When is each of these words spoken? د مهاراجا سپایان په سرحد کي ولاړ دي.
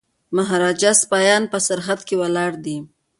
د 0.03 0.03
مهاراجا 0.37 0.91
سپایان 1.01 1.43
په 1.51 1.57
سرحد 1.67 1.99
کي 2.07 2.15
ولاړ 2.21 2.51
دي. 2.65 2.77